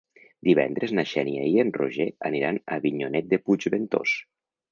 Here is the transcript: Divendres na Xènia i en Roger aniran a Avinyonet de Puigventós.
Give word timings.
Divendres 0.47 0.93
na 0.99 1.03
Xènia 1.09 1.43
i 1.49 1.59
en 1.65 1.69
Roger 1.75 2.07
aniran 2.31 2.59
a 2.63 2.79
Avinyonet 2.81 3.31
de 3.35 3.41
Puigventós. 3.45 4.17